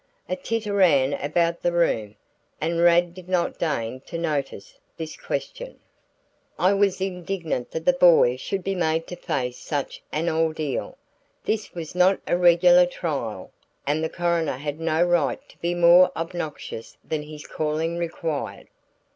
A 0.27 0.35
titter 0.35 0.73
ran 0.73 1.13
about 1.13 1.61
the 1.61 1.71
room, 1.71 2.15
and 2.59 2.79
Rad 2.81 3.13
did 3.13 3.29
not 3.29 3.59
deign 3.59 3.99
to 4.07 4.17
notice 4.17 4.79
this 4.97 5.15
question. 5.15 5.77
I 6.57 6.73
was 6.73 7.01
indignant 7.01 7.69
that 7.69 7.85
the 7.85 7.93
boy 7.93 8.37
should 8.37 8.63
be 8.63 8.73
made 8.73 9.05
to 9.05 9.15
face 9.15 9.59
such 9.59 10.01
an 10.11 10.27
ordeal. 10.27 10.97
This 11.45 11.75
was 11.75 11.93
not 11.93 12.19
a 12.25 12.35
regular 12.35 12.87
trial 12.87 13.51
and 13.85 14.03
the 14.03 14.09
coroner 14.09 14.57
had 14.57 14.79
no 14.79 15.03
right 15.03 15.47
to 15.49 15.57
be 15.59 15.75
more 15.75 16.11
obnoxious 16.15 16.97
than 17.07 17.21
his 17.21 17.45
calling 17.45 17.99
required. 17.99 18.69